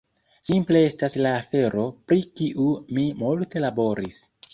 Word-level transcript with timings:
simple 0.47 0.79
estas 0.85 1.15
la 1.25 1.33
afero 1.41 1.83
pri 2.11 2.23
kiu 2.39 2.65
mi 2.99 3.05
multe 3.21 3.63
laboris 3.67 4.19